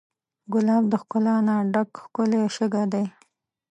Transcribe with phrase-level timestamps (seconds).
[0.53, 3.05] ګلاب د ښکلا نه ډک ښکلی شګه دی.